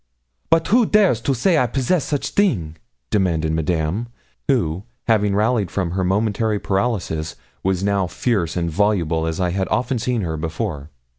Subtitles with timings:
[0.49, 2.75] 'But who dares to say I possess such thing?'
[3.11, 4.07] demanded Madame,
[4.47, 9.67] who, having rallied from her momentary paralysis, was now fierce and voluble as I had
[9.69, 10.89] often seen her before.